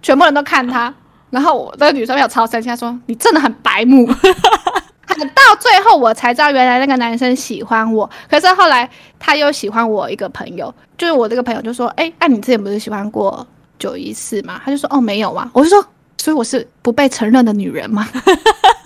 [0.02, 0.94] 全部人都看他，
[1.30, 4.06] 然后我那个女生朋友超生气，她说你真的很白目。
[5.14, 8.10] 到最后我才知道，原来那个男生喜欢我。
[8.30, 8.90] 可是后来
[9.20, 13.46] 他又喜欢我一个朋友，就是我这个朋友就说：“哎、欸，那、啊、你之前不是喜欢过
[13.80, 15.86] 九一四吗？”他就说：“哦，没有啊。”我就说
[16.18, 18.08] ：“所以我是不被承认的女人吗？”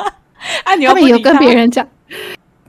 [0.63, 1.87] 啊，你他们有跟别人讲？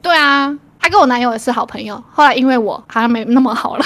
[0.03, 0.57] 对啊。
[0.79, 3.85] 他跟我男友也是好朋友，后来因为我好像没那么好了，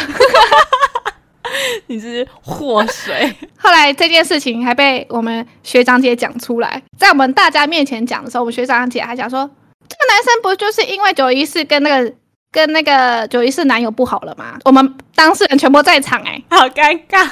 [1.86, 3.34] 你是祸水。
[3.56, 9.48] 后来这件事情还被我们学长姐讲出来，在我们大家面前讲的时候，我们学长姐还讲说，
[9.90, 12.12] 这个男生不就是因为九一四跟那个
[12.52, 14.56] 跟那个九一四男友不好了吗？
[14.64, 17.28] 我们当事人全部在场，欸，哎，好尴尬。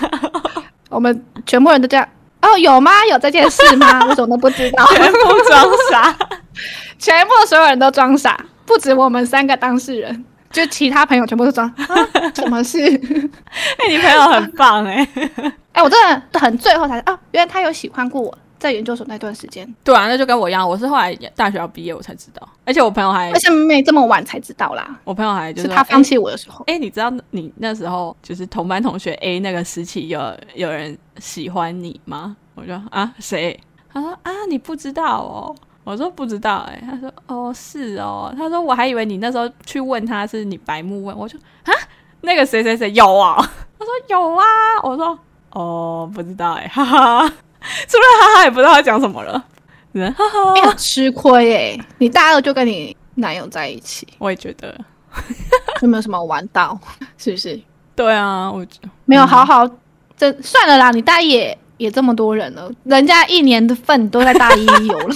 [0.91, 2.09] 我们全部人都这样，
[2.43, 2.91] 哦，有吗？
[3.09, 4.05] 有这件事吗？
[4.09, 4.85] 我怎么都不知道？
[4.87, 6.17] 全部装傻，
[6.99, 8.39] 全部所有人都装傻。
[8.67, 11.67] 不止我们三个当事人，就其他朋友全部都装。
[11.77, 11.95] 啊、
[12.35, 12.79] 什么事？
[13.79, 15.31] 哎、欸，你朋友很棒哎、欸！
[15.73, 15.99] 哎、欸，我真
[16.33, 19.67] 的很最后才啊，原来他有喜欢过我，在研究所那段时间。
[19.85, 24.99] 对啊，那就跟我一样，我是后来大学要毕业我才知道，而且我朋友还，而且没这么晚才知道啦。
[25.05, 26.65] 我朋友还就是，他放弃我的时候。
[26.67, 30.21] 哎、欸欸，你知道你那时候就是同班同学 A 那个时期有
[30.55, 32.37] 有人喜欢你吗？
[32.55, 33.59] 我说啊，谁？
[33.93, 35.55] 他说啊，你不知道哦。
[35.85, 41.73] 我说不知道哎、欸，他说哦是哦，他说我还以为你那时候去问他是你白目问，我说啊
[42.21, 43.37] 那个谁谁谁有啊，
[43.79, 44.45] 他说有啊，
[44.83, 45.19] 我说
[45.53, 47.33] 哦不知道哎、欸，哈哈，
[47.87, 49.33] 是不是哈哈也不知道他讲什么了？
[50.15, 50.29] 哈
[50.63, 54.73] 哈，吃亏哎、欸，你大二就跟你男友在一起，我也觉得
[55.83, 56.79] 有没有什么玩到？
[57.19, 57.61] 是不是？
[57.97, 58.65] 对啊，我
[59.07, 59.67] 没有好好，
[60.17, 65.15] 这、嗯、算了啦，你大一也也这么多人了，人家一年的份都在大一有了。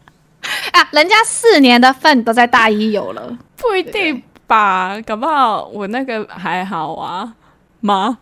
[0.72, 4.98] 啊，人家四年的份都在大一有了，不一定吧？
[5.06, 7.34] 搞不好我那个还好啊
[7.80, 8.18] 吗？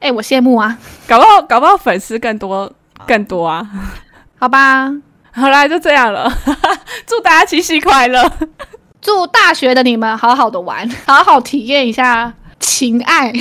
[0.00, 0.78] 哎、欸，我羡慕啊！
[1.08, 2.70] 搞不好搞不好粉丝更多
[3.06, 3.66] 更多啊？
[4.38, 4.90] 好吧，
[5.32, 6.30] 好啦，就这样了。
[7.06, 8.30] 祝大家七夕快乐！
[9.00, 13.32] 祝大学的你们好好的玩，好好体验一下情爱。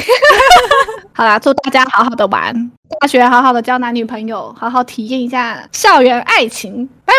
[1.13, 6.87] 好啦，祝大家好好的玩，大学好好的交男女朋友，好好体验一下校园爱情。
[7.05, 7.13] 拜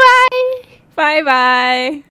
[0.94, 2.02] 拜，拜拜。